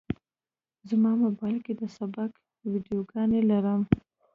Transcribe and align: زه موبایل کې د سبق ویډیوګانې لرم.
زه 0.87 0.93
موبایل 1.23 1.57
کې 1.65 1.73
د 1.81 1.83
سبق 1.97 2.31
ویډیوګانې 2.71 3.41
لرم. 3.49 3.81